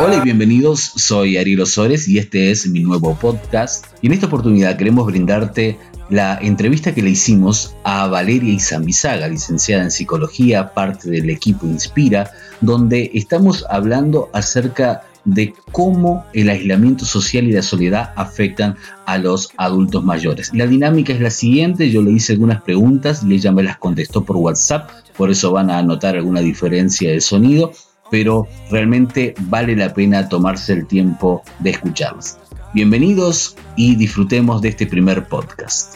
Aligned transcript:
Hola 0.00 0.16
y 0.16 0.20
bienvenidos, 0.20 0.80
soy 0.80 1.36
Ariel 1.36 1.60
Osores 1.60 2.08
y 2.08 2.18
este 2.18 2.50
es 2.50 2.66
mi 2.66 2.80
nuevo 2.80 3.14
podcast. 3.14 3.86
Y 4.02 4.08
en 4.08 4.14
esta 4.14 4.26
oportunidad 4.26 4.76
queremos 4.76 5.06
brindarte 5.06 5.78
la 6.10 6.36
entrevista 6.42 6.92
que 6.92 7.02
le 7.02 7.10
hicimos 7.10 7.76
a 7.84 8.08
Valeria 8.08 8.52
Izambizaga, 8.52 9.28
licenciada 9.28 9.84
en 9.84 9.92
psicología, 9.92 10.74
parte 10.74 11.08
del 11.08 11.30
equipo 11.30 11.66
Inspira, 11.66 12.32
donde 12.60 13.12
estamos 13.14 13.64
hablando 13.70 14.28
acerca 14.32 15.04
de 15.24 15.54
cómo 15.70 16.24
el 16.32 16.50
aislamiento 16.50 17.04
social 17.04 17.44
y 17.44 17.52
la 17.52 17.62
soledad 17.62 18.12
afectan 18.16 18.76
a 19.06 19.18
los 19.18 19.50
adultos 19.56 20.02
mayores. 20.02 20.50
La 20.52 20.66
dinámica 20.66 21.12
es 21.12 21.20
la 21.20 21.30
siguiente, 21.30 21.90
yo 21.90 22.02
le 22.02 22.10
hice 22.10 22.32
algunas 22.32 22.62
preguntas 22.62 23.22
y 23.22 23.34
ella 23.34 23.52
me 23.52 23.62
las 23.62 23.78
contestó 23.78 24.24
por 24.24 24.36
WhatsApp, 24.36 24.90
por 25.16 25.30
eso 25.30 25.52
van 25.52 25.70
a 25.70 25.80
notar 25.82 26.16
alguna 26.16 26.40
diferencia 26.40 27.10
de 27.10 27.20
sonido, 27.20 27.72
pero 28.10 28.46
realmente 28.70 29.34
vale 29.40 29.76
la 29.76 29.92
pena 29.92 30.28
tomarse 30.28 30.72
el 30.72 30.86
tiempo 30.86 31.42
de 31.60 31.70
escucharlas. 31.70 32.38
Bienvenidos 32.74 33.56
y 33.76 33.96
disfrutemos 33.96 34.60
de 34.60 34.68
este 34.68 34.86
primer 34.86 35.26
podcast. 35.28 35.94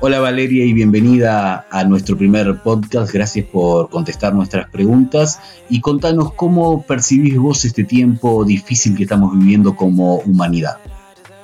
Hola 0.00 0.20
Valeria 0.20 0.64
y 0.64 0.72
bienvenida 0.72 1.66
a 1.72 1.82
nuestro 1.82 2.16
primer 2.16 2.62
podcast. 2.62 3.12
Gracias 3.12 3.46
por 3.46 3.90
contestar 3.90 4.32
nuestras 4.32 4.70
preguntas 4.70 5.40
y 5.68 5.80
contanos 5.80 6.34
cómo 6.34 6.82
percibís 6.82 7.36
vos 7.36 7.64
este 7.64 7.82
tiempo 7.82 8.44
difícil 8.44 8.96
que 8.96 9.02
estamos 9.02 9.36
viviendo 9.36 9.74
como 9.74 10.18
humanidad. 10.18 10.76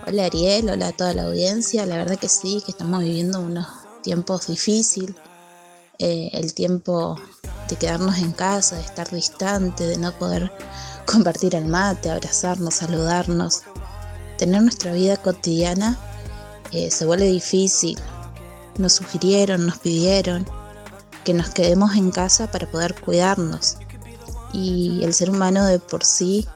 Hola 0.06 0.26
Ariel, 0.26 0.70
hola 0.70 0.88
a 0.88 0.92
toda 0.92 1.14
la 1.14 1.24
audiencia. 1.24 1.84
La 1.84 1.96
verdad 1.96 2.16
que 2.16 2.28
sí, 2.28 2.62
que 2.64 2.70
estamos 2.70 3.02
viviendo 3.02 3.40
unos 3.40 3.66
tiempos 4.02 4.46
difíciles. 4.46 5.16
Eh, 5.98 6.30
el 6.32 6.54
tiempo 6.54 7.16
de 7.68 7.76
quedarnos 7.76 8.18
en 8.18 8.32
casa, 8.32 8.76
de 8.76 8.82
estar 8.82 9.10
distante, 9.10 9.86
de 9.86 9.98
no 9.98 10.12
poder 10.12 10.52
compartir 11.06 11.54
el 11.54 11.66
mate, 11.66 12.10
abrazarnos, 12.10 12.74
saludarnos. 12.74 13.62
Tener 14.38 14.62
nuestra 14.62 14.92
vida 14.92 15.16
cotidiana 15.16 15.98
eh, 16.72 16.90
se 16.90 17.06
vuelve 17.06 17.26
difícil 17.26 17.98
nos 18.78 18.94
sugirieron, 18.94 19.66
nos 19.66 19.78
pidieron 19.78 20.46
que 21.24 21.34
nos 21.34 21.50
quedemos 21.50 21.94
en 21.94 22.10
casa 22.10 22.50
para 22.50 22.70
poder 22.70 22.94
cuidarnos. 23.00 23.78
Y 24.52 25.02
el 25.02 25.14
ser 25.14 25.30
humano 25.30 25.64
de 25.64 25.78
por 25.78 26.04
sí 26.04 26.46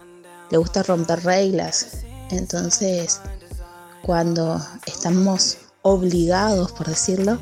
le 0.51 0.59
gusta 0.59 0.83
romper 0.83 1.25
reglas. 1.25 2.03
Entonces, 2.31 3.21
cuando 4.03 4.61
estamos 4.87 5.59
obligados, 5.83 6.73
por 6.73 6.87
decirlo, 6.87 7.39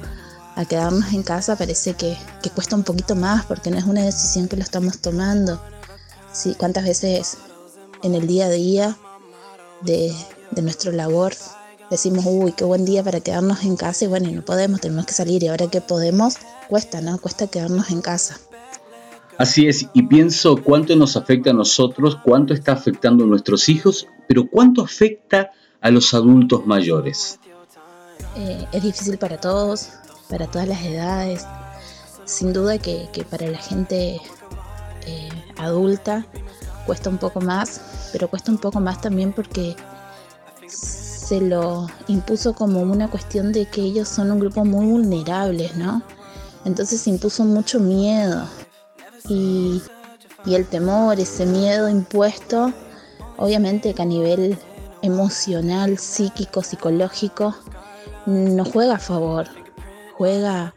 a 0.57 0.65
quedarnos 0.65 1.13
en 1.13 1.23
casa, 1.23 1.55
parece 1.57 1.95
que, 1.95 2.17
cuesta 2.55 2.75
un 2.75 2.83
poquito 2.83 3.15
más 3.15 3.45
porque 3.45 3.71
no 3.71 3.79
es 3.79 3.85
una 3.85 4.03
decisión 4.03 4.49
que 4.49 4.57
lo 4.57 4.63
estamos 4.63 4.99
tomando. 4.99 5.61
Sí, 6.33 6.55
¿Cuántas 6.59 6.85
veces 6.85 7.39
en 8.03 8.15
el 8.15 8.27
día 8.27 8.47
a 8.47 8.51
día 8.51 8.97
de, 9.83 10.13
de 10.51 10.63
nuestra 10.63 10.91
labor 10.93 11.35
decimos, 11.91 12.25
uy, 12.27 12.53
qué 12.53 12.65
buen 12.65 12.85
día 12.85 13.03
para 13.03 13.21
quedarnos 13.21 13.65
en 13.65 13.77
casa 13.77 14.07
y 14.07 14.09
bueno, 14.09 14.29
y 14.29 14.33
no 14.33 14.45
podemos, 14.45 14.81
tenemos 14.81 15.07
que 15.07 15.13
salir 15.13 15.43
y 15.43 15.49
ahora 15.49 15.69
que 15.69 15.81
podemos, 15.81 16.37
cuesta, 16.69 17.01
¿no? 17.01 17.19
Cuesta 17.19 17.47
quedarnos 17.47 17.91
en 17.91 18.01
casa. 18.01 18.39
Así 19.39 19.69
es, 19.69 19.87
y 19.93 20.03
pienso 20.05 20.57
cuánto 20.57 20.97
nos 20.97 21.17
afecta 21.17 21.51
a 21.51 21.53
nosotros, 21.53 22.17
cuánto 22.25 22.55
está 22.55 22.73
afectando 22.73 23.25
a 23.25 23.27
nuestros 23.27 23.69
hijos, 23.69 24.07
pero 24.27 24.49
cuánto 24.49 24.83
afecta 24.83 25.51
a 25.81 25.91
los 25.91 26.15
adultos 26.15 26.67
mayores. 26.67 27.39
Eh, 28.37 28.67
es 28.73 28.83
difícil 28.83 29.19
para 29.19 29.39
todos, 29.39 29.91
para 30.29 30.47
todas 30.47 30.69
las 30.69 30.83
edades. 30.83 31.47
Sin 32.25 32.53
duda 32.53 32.79
que, 32.79 33.09
para 33.31 33.47
la 33.47 33.59
gente 33.59 34.21
eh, 35.07 35.29
adulta 35.59 36.27
cuesta 36.87 37.11
un 37.11 37.19
poco 37.19 37.41
más, 37.41 37.81
pero 38.13 38.29
cuesta 38.29 38.51
un 38.51 38.59
poco 38.59 38.81
más 38.81 39.01
también 39.01 39.33
porque 39.33 39.77
se 40.69 41.41
lo 41.41 41.89
impuso 42.07 42.55
como 42.55 42.81
una 42.81 43.11
cuestión 43.11 43.53
de 43.53 43.67
que 43.67 43.81
ellos 43.81 44.09
son 44.09 44.31
un 44.31 44.39
grupo 44.39 44.65
muy 44.65 44.87
vulnerable, 44.87 45.71
¿no? 45.77 46.03
Entonces 46.65 47.01
se 47.01 47.11
impuso 47.11 47.45
mucho 47.45 47.81
miedo 47.81 48.45
y, 49.29 49.83
el 50.47 50.67
temor, 50.67 51.19
ese 51.19 51.45
miedo 51.45 51.89
impuesto, 51.89 52.73
obviamente 53.37 53.93
que 53.95 54.03
a 54.03 54.05
nivel 54.05 54.57
emocional, 55.03 55.99
psíquico, 55.99 56.63
psicológico, 56.63 57.57
no 58.27 58.65
juega 58.65 58.95
a 58.95 58.99
favor, 59.01 59.49
juega, 60.17 60.75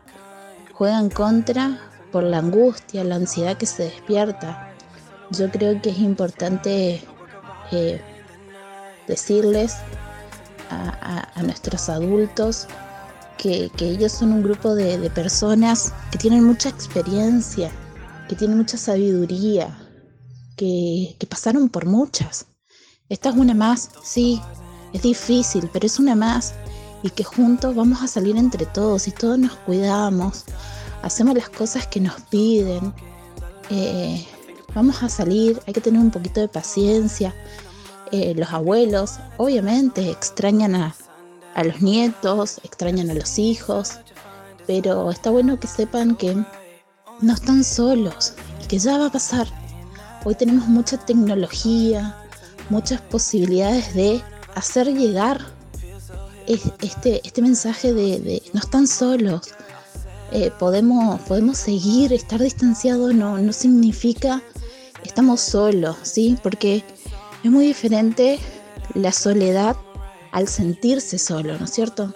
juega 0.74 1.00
en 1.00 1.10
contra 1.10 1.80
por 2.12 2.24
la 2.24 2.40
angustia, 2.40 3.04
la 3.04 3.16
ansiedad 3.16 3.58
que 3.58 3.66
se 3.66 3.84
despierta. 3.84 4.74
Yo 5.32 5.50
creo 5.50 5.82
que 5.82 5.92
es 5.92 6.00
importante 6.00 7.02
eh, 7.72 8.02
decirles 9.08 9.78
a, 10.70 11.42
nuestros 11.42 11.90
adultos 11.90 12.68
que, 13.38 13.72
ellos 13.80 14.12
son 14.12 14.34
un 14.34 14.44
grupo 14.44 14.76
de, 14.76 15.10
personas 15.10 15.94
que 16.12 16.18
tienen 16.18 16.44
mucha 16.44 16.70
experiencia, 16.70 17.72
que 18.28 18.36
tienen 18.36 18.58
mucha 18.58 18.78
sabiduría, 18.78 19.80
que, 20.58 21.16
que 21.18 21.28
pasaron 21.28 21.70
por 21.70 21.86
muchas. 21.86 22.46
Esta 23.08 23.30
es 23.30 23.36
una 23.36 23.54
más, 23.54 23.90
sí, 24.04 24.42
es 24.94 25.02
difícil, 25.02 25.70
pero 25.72 25.86
es 25.86 25.98
una 25.98 26.16
más 26.16 26.54
y 27.04 27.10
que 27.10 27.24
juntos 27.24 27.76
vamos 27.76 28.02
a 28.02 28.08
salir 28.08 28.38
entre 28.38 28.66
todos 28.66 29.08
y 29.08 29.12
todos 29.12 29.38
nos 29.40 29.56
cuidamos, 29.56 30.44
hacemos 31.02 31.36
las 31.36 31.50
cosas 31.50 31.88
que 31.88 32.00
nos 32.00 32.20
piden, 32.24 32.94
eh, 33.70 34.26
vamos 34.74 35.02
a 35.04 35.10
salir, 35.10 35.62
hay 35.68 35.74
que 35.74 35.82
tener 35.82 36.00
un 36.02 36.12
poquito 36.12 36.42
de 36.42 36.48
paciencia, 36.48 37.34
eh, 38.12 38.34
los 38.36 38.52
abuelos, 38.52 39.20
obviamente, 39.38 40.10
extrañan 40.10 40.76
a, 40.76 40.96
los 41.64 41.82
nietos, 41.82 42.60
extrañan 42.64 43.10
a 43.10 43.14
los 43.14 43.38
hijos, 43.38 44.00
pero 44.66 45.12
está 45.12 45.30
bueno 45.30 45.60
que 45.60 45.68
sepan 45.68 46.16
que 46.16 46.34
no 47.22 47.34
están 47.34 47.64
solos 47.66 48.34
y 48.64 48.68
que 48.68 48.80
ya 48.80 48.98
va 48.98 49.08
a 49.08 49.12
pasar. 49.12 49.48
Hoy 50.24 50.36
tenemos 50.36 50.68
mucha 50.68 50.98
tecnología, 50.98 52.16
muchas 52.70 53.02
posibilidades 53.02 53.94
de 53.94 54.24
hacer 54.56 54.88
llegar 54.88 55.59
este, 56.50 57.22
este 57.24 57.42
mensaje 57.42 57.94
de, 57.94 58.42
no 58.54 58.60
están 58.60 58.88
solos. 58.88 59.54
Eh, 60.32 60.52
podemos, 60.60 61.20
podemos 61.22 61.58
seguir, 61.58 62.14
estar 62.14 62.40
distanciados 62.40 63.16
no, 63.16 63.40
no 63.40 63.54
significa 63.54 64.44
estamos 65.04 65.42
solos, 65.42 65.98
¿sí? 66.04 66.38
Porque 66.44 66.84
es 67.44 67.52
muy 67.52 67.66
diferente 67.66 68.40
la 68.94 69.12
soledad 69.12 69.76
al 70.32 70.48
sentirse 70.48 71.18
solo, 71.18 71.58
¿no 71.58 71.66
es 71.66 71.72
cierto? 71.72 72.14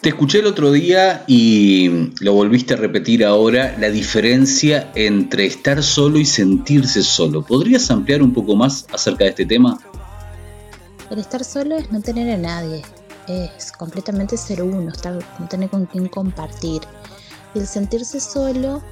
Te 0.00 0.08
escuché 0.08 0.40
el 0.40 0.46
otro 0.46 0.72
día 0.72 1.22
y 1.28 2.10
lo 2.20 2.32
volviste 2.32 2.74
a 2.74 2.76
repetir 2.76 3.24
ahora, 3.24 3.76
la 3.78 3.88
diferencia 3.88 4.90
entre 4.96 5.46
estar 5.46 5.82
solo 5.82 6.18
y 6.18 6.24
sentirse 6.24 7.02
solo. 7.02 7.42
¿Podrías 7.42 7.88
ampliar 7.90 8.20
un 8.20 8.32
poco 8.32 8.56
más 8.56 8.84
acerca 8.92 9.24
de 9.24 9.30
este 9.30 9.46
tema? 9.46 9.78
El 11.08 11.20
estar 11.20 11.44
solo 11.44 11.76
es 11.76 11.92
no 11.92 12.00
tener 12.00 12.28
a 12.30 12.36
nadie, 12.36 12.82
es 13.28 13.72
completamente 13.72 14.36
ser 14.36 14.62
uno, 14.62 14.90
estar, 14.90 15.18
no 15.38 15.48
tener 15.48 15.70
con 15.70 15.86
quién 15.86 16.08
compartir. 16.08 16.82
Y 17.54 17.60
el 17.60 17.66
sentirse 17.66 18.20
solo 18.20 18.82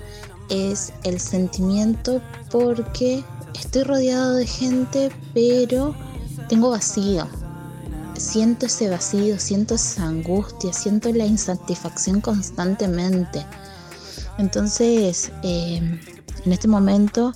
es 0.49 0.93
el 1.05 1.21
sentimiento 1.21 2.21
porque 2.51 3.25
estoy 3.55 3.85
rodeado 3.85 4.35
de 4.35 4.47
gente, 4.47 5.11
pero 5.33 5.95
tengo 6.49 6.71
vacío. 6.71 7.27
Siento 8.17 8.67
ese 8.67 8.91
vacío, 8.91 9.39
siento 9.39 9.77
esa 9.77 10.05
angustia, 10.05 10.73
siento 10.73 11.11
la 11.13 11.25
insatisfacción 11.25 12.21
constantemente. 12.21 13.47
Entonces, 14.37 15.33
em, 15.43 15.99
en 16.45 16.53
este 16.53 16.69
momento 16.69 17.33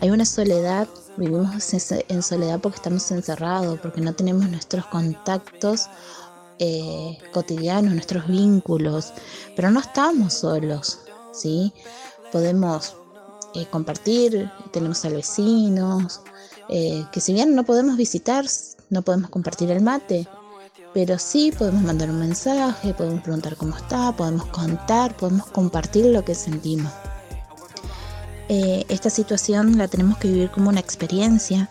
hay 0.00 0.10
una 0.10 0.24
soledad, 0.24 0.86
vivimos 1.16 1.72
en 2.08 2.22
soledad 2.22 2.60
porque 2.60 2.76
estamos 2.76 3.10
encerrados, 3.10 3.78
porque 3.80 4.00
no 4.00 4.14
tenemos 4.14 4.48
nuestros 4.48 4.86
contactos 4.86 5.88
eh, 6.58 7.18
cotidianos, 7.32 7.94
nuestros 7.94 8.26
vínculos, 8.26 9.12
pero 9.56 9.70
no 9.70 9.80
estamos 9.80 10.34
solos, 10.34 11.00
¿sí? 11.32 11.72
Podemos 12.32 12.96
eh, 13.54 13.66
compartir, 13.70 14.50
tenemos 14.72 15.04
al 15.04 15.14
vecinos, 15.14 16.20
eh, 16.68 17.04
que 17.12 17.20
si 17.20 17.32
bien 17.32 17.54
no 17.54 17.64
podemos 17.64 17.96
visitar, 17.96 18.44
no 18.90 19.02
podemos 19.02 19.30
compartir 19.30 19.70
el 19.70 19.82
mate, 19.82 20.28
pero 20.92 21.18
sí 21.18 21.52
podemos 21.56 21.82
mandar 21.82 22.10
un 22.10 22.20
mensaje, 22.20 22.94
podemos 22.94 23.22
preguntar 23.22 23.56
cómo 23.56 23.76
está, 23.76 24.12
podemos 24.12 24.46
contar, 24.46 25.16
podemos 25.16 25.46
compartir 25.46 26.06
lo 26.06 26.24
que 26.24 26.34
sentimos. 26.34 26.92
Eh, 28.48 28.84
esta 28.88 29.10
situación 29.10 29.76
la 29.76 29.88
tenemos 29.88 30.18
que 30.18 30.28
vivir 30.28 30.50
como 30.50 30.70
una 30.70 30.80
experiencia, 30.80 31.70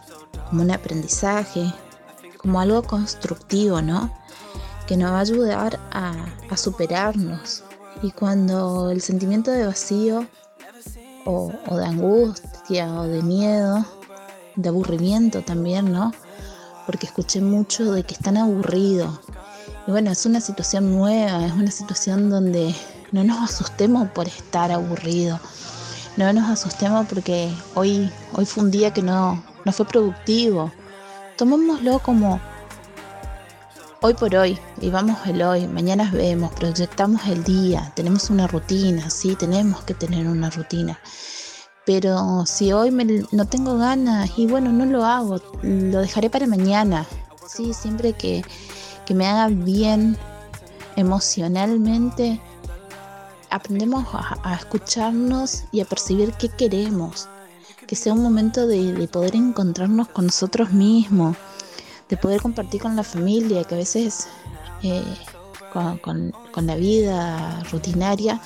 como 0.50 0.62
un 0.62 0.72
aprendizaje, 0.72 1.74
como 2.38 2.60
algo 2.60 2.84
constructivo, 2.84 3.82
¿no? 3.82 4.14
Que 4.88 4.98
nos 4.98 5.12
va 5.12 5.18
a 5.18 5.22
ayudar 5.22 5.80
a 5.92 6.58
superarnos. 6.58 7.64
Y 8.02 8.12
cuando 8.12 8.90
el 8.90 9.02
sentimiento 9.02 9.52
de 9.52 9.66
vacío 9.66 10.26
o, 11.26 11.52
de 11.76 11.86
angustia 11.86 12.94
o 12.94 13.04
de 13.04 13.22
miedo, 13.22 13.86
de 14.56 14.70
aburrimiento 14.70 15.42
también, 15.42 15.92
¿no? 15.92 16.14
Porque 16.86 17.06
escuché 17.06 17.42
mucho 17.42 17.92
de 17.92 18.04
que 18.04 18.14
están 18.14 18.38
aburridos. 18.38 19.20
Y 19.88 19.92
bueno, 19.92 20.12
es 20.12 20.26
una 20.26 20.42
situación 20.42 20.96
nueva, 20.96 21.46
es 21.46 21.52
una 21.52 21.72
situación 21.72 22.30
donde 22.30 22.74
no 23.12 23.24
nos 23.24 23.50
asustemos 23.50 24.10
por 24.12 24.28
estar 24.28 24.72
aburridos. 24.72 25.40
No 26.16 26.32
nos 26.34 26.50
asustemos 26.50 27.06
porque 27.08 27.52
hoy, 27.76 28.12
hoy 28.34 28.46
fue 28.46 28.64
un 28.64 28.72
día 28.72 28.94
que 28.94 29.02
no, 29.02 29.44
no 29.66 29.72
fue 29.72 29.86
productivo. 29.86 30.72
Tomémoslo 31.38 32.00
como 32.00 32.40
hoy 34.02 34.14
por 34.14 34.36
hoy, 34.36 34.58
vivamos 34.78 35.18
el 35.26 35.42
hoy, 35.42 35.68
mañana 35.68 36.10
vemos, 36.12 36.52
proyectamos 36.54 37.26
el 37.28 37.44
día, 37.44 37.92
tenemos 37.96 38.30
una 38.30 38.48
rutina, 38.48 39.10
sí, 39.10 39.36
tenemos 39.36 39.84
que 39.84 39.94
tener 39.94 40.28
una 40.28 40.50
rutina. 40.50 41.00
Pero 41.86 42.46
si 42.46 42.74
hoy 42.74 42.92
no 43.32 43.46
tengo 43.48 43.78
ganas 43.78 44.30
y 44.38 44.46
bueno, 44.46 44.72
no 44.72 44.86
lo 44.86 45.06
hago, 45.06 45.42
lo 45.62 46.02
dejaré 46.02 46.30
para 46.30 46.46
mañana. 46.46 47.06
Sí, 47.48 47.74
siempre 47.74 48.14
que, 48.14 48.44
me 49.16 49.26
haga 49.26 49.48
bien 49.48 50.18
emocionalmente, 50.98 52.42
aprendemos 53.50 54.06
a, 54.12 54.54
escucharnos 54.54 55.64
y 55.72 55.80
a 55.80 55.86
percibir 55.86 56.34
qué 56.34 56.50
queremos. 56.50 57.30
Que 57.88 57.96
sea 57.96 58.12
un 58.12 58.22
momento 58.22 58.68
de 58.68 59.08
poder 59.08 59.34
encontrarnos 59.36 60.10
con 60.10 60.26
nosotros 60.26 60.72
mismos 60.72 61.38
de 62.10 62.18
poder 62.18 62.42
compartir 62.42 62.82
con 62.82 62.96
la 62.96 63.04
familia, 63.04 63.64
que 63.64 63.76
a 63.76 63.78
veces 63.78 64.28
eh, 64.84 65.04
con, 66.04 66.34
la 66.66 66.76
vida 66.76 67.64
rutinaria 67.72 68.42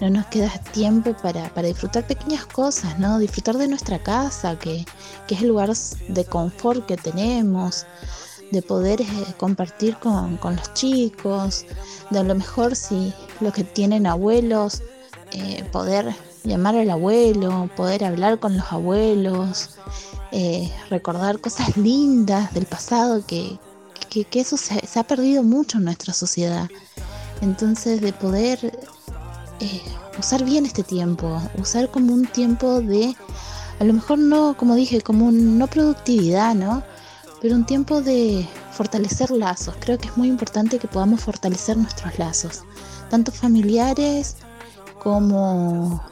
no 0.00 0.10
nos 0.10 0.26
queda 0.26 0.50
tiempo 0.72 1.14
para, 1.22 1.50
disfrutar 1.62 2.06
pequeñas 2.06 2.46
cosas, 2.46 2.98
¿no? 2.98 3.18
Disfrutar 3.18 3.56
de 3.56 3.68
nuestra 3.68 3.98
casa, 3.98 4.58
que, 4.58 4.84
es 5.28 5.42
el 5.42 5.48
lugar 5.48 5.72
de 6.08 6.24
confort 6.24 6.86
que 6.86 6.96
tenemos, 6.96 7.86
de 8.52 8.62
poder 8.62 9.00
eh, 9.00 9.06
compartir 9.36 9.96
con, 9.96 10.38
los 10.42 10.74
chicos, 10.74 11.66
de 12.10 12.18
a 12.18 12.22
lo 12.22 12.34
mejor 12.34 12.76
si 12.76 13.12
los 13.40 13.52
que 13.52 13.64
tienen 13.64 14.06
abuelos, 14.06 14.82
eh, 15.32 15.64
poder 15.72 16.14
llamar 16.44 16.76
al 16.76 16.90
abuelo, 16.90 17.68
poder 17.76 18.04
hablar 18.04 18.38
con 18.38 18.56
los 18.56 18.72
abuelos, 18.72 19.78
eh, 20.32 20.70
recordar 20.90 21.40
cosas 21.40 21.76
lindas 21.76 22.52
del 22.52 22.66
pasado, 22.66 23.24
que, 23.26 23.58
eso 24.32 24.56
se, 24.56 24.98
ha 24.98 25.04
perdido 25.04 25.42
mucho 25.42 25.78
en 25.78 25.84
nuestra 25.84 26.12
sociedad. 26.12 26.68
Entonces, 27.40 28.00
de 28.00 28.12
poder 28.12 28.58
eh, 29.60 29.82
usar 30.18 30.44
bien 30.44 30.66
este 30.66 30.82
tiempo, 30.82 31.40
usar 31.58 31.90
como 31.90 32.12
un 32.12 32.26
tiempo 32.26 32.80
de, 32.80 33.14
a 33.78 33.84
lo 33.84 33.92
mejor 33.92 34.18
no, 34.18 34.56
como 34.56 34.74
dije, 34.74 35.00
como 35.00 35.30
no 35.30 35.66
productividad, 35.66 36.54
¿no? 36.54 36.82
Pero 37.40 37.54
un 37.54 37.64
tiempo 37.64 38.02
de 38.02 38.46
fortalecer 38.72 39.30
lazos. 39.30 39.74
Creo 39.80 39.98
que 39.98 40.08
es 40.08 40.16
muy 40.16 40.28
importante 40.28 40.78
que 40.78 40.88
podamos 40.88 41.20
fortalecer 41.20 41.76
nuestros 41.76 42.18
lazos, 42.18 42.64
tanto 43.10 43.32
familiares 43.32 44.36
como 45.02 46.02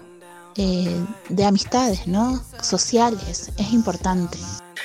eh, 0.58 1.04
de 1.28 1.44
amistades, 1.44 2.06
¿no? 2.06 2.42
Sociales, 2.62 3.52
es 3.56 3.72
importante. 3.72 4.38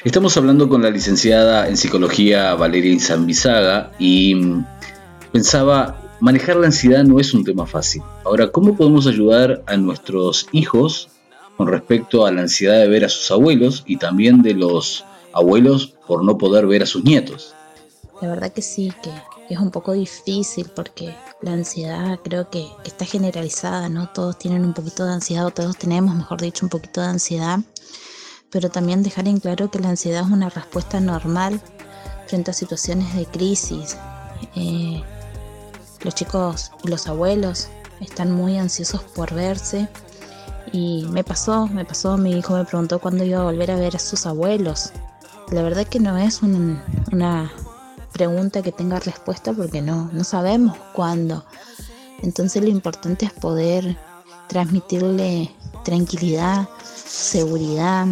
Estamos 0.03 0.35
hablando 0.35 0.67
con 0.67 0.81
la 0.81 0.89
licenciada 0.89 1.67
en 1.67 1.77
psicología 1.77 2.55
Valeria 2.55 2.91
Inzambizaga 2.91 3.91
y 3.99 4.35
mm, 4.35 4.65
pensaba, 5.31 6.01
manejar 6.19 6.55
la 6.57 6.67
ansiedad 6.67 7.03
no 7.03 7.19
es 7.19 7.33
un 7.33 7.43
tema 7.43 7.65
fácil. 7.65 8.01
Ahora, 8.25 8.51
¿cómo 8.51 8.75
podemos 8.75 9.07
ayudar 9.07 9.63
a 9.67 9.77
nuestros 9.77 10.47
hijos 10.51 11.09
con 11.57 11.67
respecto 11.67 12.25
a 12.25 12.31
la 12.31 12.41
ansiedad 12.41 12.79
de 12.79 12.87
ver 12.87 13.05
a 13.05 13.09
sus 13.09 13.29
abuelos 13.31 13.83
y 13.85 13.97
también 13.97 14.41
de 14.41 14.53
los 14.53 15.05
abuelos 15.33 15.93
por 16.07 16.23
no 16.23 16.37
poder 16.37 16.67
ver 16.67 16.83
a 16.83 16.87
sus 16.87 17.03
nietos? 17.03 17.53
La 18.21 18.27
verdad 18.27 18.51
que 18.51 18.61
sí, 18.61 18.93
que 19.01 19.11
es 19.51 19.59
un 19.59 19.71
poco 19.71 19.93
difícil 19.93 20.69
porque 20.75 21.15
la 21.41 21.53
ansiedad 21.53 22.19
creo 22.23 22.49
que, 22.49 22.67
está 22.85 23.03
generalizada, 23.03 23.89
¿no? 23.89 24.09
Todos 24.09 24.37
tienen 24.37 24.63
un 24.63 24.73
poquito 24.73 25.05
de 25.05 25.13
ansiedad, 25.13 25.45
o 25.47 25.51
todos 25.51 25.75
tenemos, 25.77 26.15
mejor 26.15 26.39
dicho, 26.39 26.65
un 26.65 26.69
poquito 26.69 27.01
de 27.01 27.07
ansiedad, 27.07 27.59
pero 28.51 28.69
también 28.69 29.01
dejar 29.01 29.27
en 29.27 29.39
claro 29.39 29.71
que 29.71 29.79
la 29.79 29.89
ansiedad 29.89 30.23
es 30.23 30.31
una 30.31 30.49
respuesta 30.49 30.99
normal 30.99 31.59
frente 32.27 32.51
a 32.51 32.53
situaciones 32.53 33.15
de 33.15 33.25
crisis. 33.25 33.97
Eh, 34.55 35.01
los 36.03 36.13
chicos 36.13 36.71
y 36.83 36.89
los 36.89 37.07
abuelos 37.07 37.69
están 37.99 38.31
muy 38.31 38.57
ansiosos 38.57 39.01
por 39.03 39.33
verse 39.33 39.89
y 40.71 41.05
me 41.09 41.23
pasó, 41.23 41.67
me 41.67 41.85
pasó, 41.85 42.17
mi 42.17 42.31
hijo 42.33 42.55
me 42.55 42.65
preguntó 42.65 42.99
cuándo 42.99 43.23
iba 43.23 43.39
a 43.39 43.43
volver 43.43 43.71
a 43.71 43.75
ver 43.75 43.95
a 43.95 43.99
sus 43.99 44.25
abuelos. 44.25 44.91
La 45.51 45.63
verdad 45.63 45.85
que 45.87 45.99
no 45.99 46.17
es 46.17 46.41
una 46.41 47.51
pregunta 48.11 48.61
que 48.61 48.71
tenga 48.71 48.99
respuesta 48.99 49.53
porque 49.53 49.81
no, 49.81 50.09
no 50.11 50.23
sabemos 50.23 50.77
cuándo. 50.93 51.45
Entonces 52.21 52.61
lo 52.61 52.69
importante 52.69 53.25
es 53.25 53.33
poder 53.33 53.97
transmitirle 54.47 55.51
tranquilidad, 55.83 56.67
seguridad, 56.93 58.07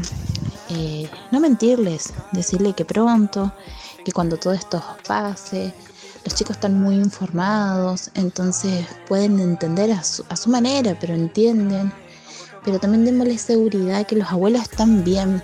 eh, 0.69 1.09
no 1.31 1.39
mentirles, 1.39 2.13
decirle 2.31 2.73
que 2.73 2.85
pronto, 2.85 3.51
que 4.03 4.11
cuando 4.11 4.37
todo 4.37 4.53
esto 4.53 4.81
pase, 5.07 5.73
los 6.25 6.35
chicos 6.35 6.57
están 6.57 6.79
muy 6.79 6.95
informados, 6.95 8.11
entonces 8.13 8.85
pueden 9.07 9.39
entender 9.39 9.91
a 9.91 10.03
su, 10.03 10.23
a 10.29 10.35
su 10.35 10.49
manera, 10.49 10.97
pero 10.99 11.13
entienden. 11.13 11.91
Pero 12.63 12.79
también 12.79 13.05
démosle 13.05 13.37
seguridad 13.37 14.05
que 14.05 14.17
los 14.17 14.29
abuelos 14.31 14.63
están 14.63 15.03
bien, 15.03 15.41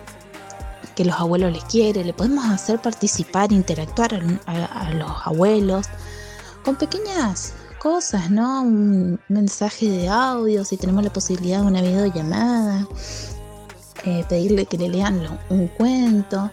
que 0.96 1.06
los 1.06 1.20
abuelos 1.20 1.52
les 1.52 1.64
quieren, 1.66 2.08
le 2.08 2.14
podemos 2.14 2.46
hacer 2.46 2.82
participar, 2.82 3.52
interactuar 3.52 4.14
a, 4.46 4.92
los 4.92 5.12
abuelos 5.26 5.88
con 6.64 6.76
pequeñas 6.76 7.54
cosas, 7.80 8.32
¿no? 8.32 8.62
Un 8.62 9.20
mensaje 9.28 9.90
de 9.90 10.08
audio, 10.08 10.64
si 10.66 10.78
tenemos 10.78 11.04
la 11.04 11.14
posibilidad 11.14 11.62
de 11.62 11.68
una 11.68 11.82
videollamada, 11.82 12.88
eh, 14.06 14.24
pedirle 14.28 14.66
que 14.66 14.78
le 14.78 14.90
lean 14.90 15.40
un 15.50 15.68
cuento, 15.68 16.50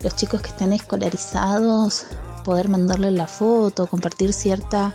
los 0.00 0.16
chicos 0.16 0.40
que 0.40 0.48
están 0.48 0.72
escolarizados, 0.72 2.06
poder 2.44 2.68
mandarle 2.68 3.10
la 3.10 3.26
foto, 3.26 3.86
compartir 3.86 4.32
cierta 4.32 4.94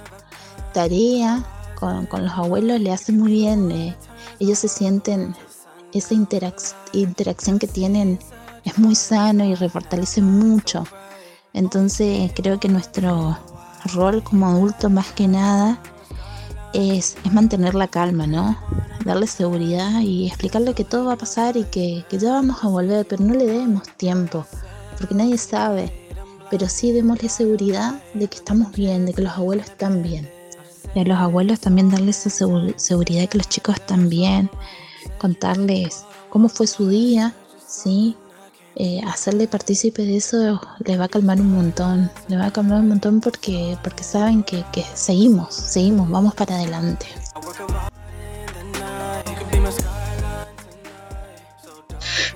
tarea 0.74 1.44
con, 1.80 2.07
los 2.12 2.31
abuelos 2.33 2.80
le 2.80 2.92
hace 2.92 3.12
muy 3.12 3.31
bien, 3.31 3.71
eh, 3.71 3.95
ellos 4.40 4.59
se 4.59 4.68
sienten 4.68 5.35
esa 5.94 6.13
interacción 6.13 7.57
que 7.57 7.68
tienen 7.68 8.19
es 8.63 8.78
muy 8.78 8.95
sano 8.95 9.45
y 9.45 9.56
refortalece 9.56 10.21
mucho. 10.21 10.85
Entonces 11.54 12.31
creo 12.35 12.59
que 12.59 12.69
nuestro 12.69 13.37
rol 13.94 14.23
como 14.23 14.47
adulto 14.47 14.89
más 14.89 15.11
que 15.11 15.28
nada 15.28 15.80
es, 16.73 17.16
mantener 17.31 17.75
la 17.75 17.87
calma, 17.87 18.28
¿no? 18.28 18.57
Darle 19.06 19.28
seguridad 19.28 20.01
y 20.01 20.28
explicarle 20.28 20.73
que 20.73 20.83
todo 20.83 21.06
va 21.06 21.13
a 21.13 21.18
pasar 21.18 21.57
y 21.57 21.63
que, 21.63 22.06
ya 22.11 22.31
vamos 22.31 22.63
a 22.63 22.68
volver, 22.68 23.07
pero 23.07 23.23
no 23.23 23.33
le 23.33 23.45
demos 23.45 23.83
tiempo, 23.97 24.45
porque 24.97 25.16
nadie 25.16 25.37
sabe. 25.37 25.92
Pero 26.51 26.68
sí 26.68 26.92
démosle 26.92 27.30
seguridad 27.30 28.01
de 28.13 28.28
que 28.28 28.37
estamos 28.37 28.71
bien, 28.71 29.06
de 29.06 29.13
que 29.13 29.21
los 29.21 29.33
abuelos 29.33 29.68
están 29.68 30.01
bien. 30.01 30.30
Y 30.95 30.99
a 30.99 31.04
los 31.04 31.18
abuelos 31.18 31.59
también 31.59 31.92
darles 31.92 32.25
esa 32.25 32.47
seguridad 32.75 33.21
de 33.21 33.28
que 33.28 33.37
los 33.37 33.49
chicos 33.49 33.75
están 33.75 34.09
bien, 34.09 34.49
contarles 35.19 36.04
cómo 36.30 36.49
fue 36.49 36.66
su 36.66 36.89
día, 36.89 37.33
¿sí? 37.68 38.18
Eh, 38.81 39.02
hacerle 39.06 39.45
partícipe 39.50 40.04
de 40.04 40.16
eso 40.16 40.62
les 40.86 40.98
va 40.98 41.04
a 41.04 41.09
calmar 41.09 41.42
un 41.42 41.52
montón, 41.52 42.09
le 42.30 42.38
va 42.38 42.45
a 42.45 42.52
calmar 42.52 42.80
un 42.80 42.88
montón 42.88 43.19
porque, 43.19 43.78
porque 43.83 44.06
saben 44.06 44.42
que 44.42 44.64
seguimos, 44.94 45.54
seguimos, 45.54 46.09
vamos 46.09 46.33
para 46.33 46.56
adelante. 46.56 47.06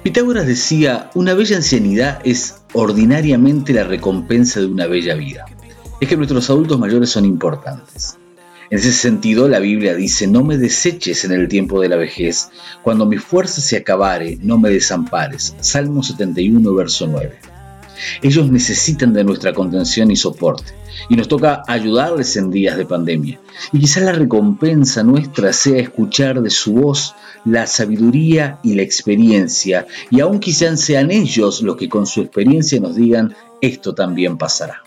Pitágoras 0.04 0.46
decía, 0.46 1.10
una 1.16 1.34
bella 1.34 1.56
ancianidad 1.56 2.20
es 2.26 2.56
ordinariamente 2.74 3.72
la 3.72 3.86
recompensa 3.86 4.60
de 4.60 4.66
una 4.66 4.86
bella 4.86 5.16
vida. 5.16 5.46
Es 6.02 6.10
que 6.10 6.18
nuestros 6.18 6.50
adultos 6.50 6.78
mayores 6.78 7.10
son 7.10 7.24
importantes. 7.24 8.18
En 8.74 8.80
ese 8.80 8.92
sentido, 8.92 9.48
la 9.48 9.60
Biblia 9.60 9.94
dice, 9.94 10.26
no 10.26 10.44
me 10.44 10.58
deseches 10.58 11.26
en 11.26 11.32
el 11.32 11.48
tiempo 11.48 11.80
de 11.80 11.90
la 11.90 11.96
vejez, 11.96 12.50
cuando 12.82 13.06
mi 13.06 13.18
fuerza 13.18 13.62
se 13.62 13.78
acabare, 13.78 14.40
no 14.42 14.58
me 14.58 14.72
desampares. 14.72 15.56
Salmo 15.60 16.02
71, 16.02 16.74
verso 16.74 17.06
9. 17.06 17.38
Ellos 18.24 18.52
necesitan 18.52 19.14
de 19.14 19.24
nuestra 19.24 19.54
contención 19.54 20.10
y 20.10 20.16
soporte, 20.16 20.74
y 21.08 21.16
nos 21.16 21.28
toca 21.28 21.62
ayudarles 21.68 22.36
en 22.36 22.50
días 22.50 22.76
de 22.76 22.88
pandemia. 22.88 23.40
Y 23.72 23.80
quizás 23.80 24.02
la 24.02 24.14
recompensa 24.14 25.04
nuestra 25.04 25.54
sea 25.54 25.78
escuchar 25.78 26.42
de 26.42 26.50
su 26.50 26.74
voz 26.74 27.14
la 27.46 27.68
sabiduría 27.68 28.58
y 28.64 28.74
la 28.74 28.82
experiencia, 28.82 29.86
y 30.10 30.20
aún 30.20 30.40
quizás 30.40 30.82
sean 30.82 31.12
ellos 31.12 31.62
los 31.62 31.76
que 31.76 31.90
con 31.90 32.08
su 32.08 32.22
experiencia 32.22 32.80
nos 32.80 32.96
digan, 32.96 33.36
esto 33.62 33.94
también 33.94 34.40
pasará. 34.40 34.82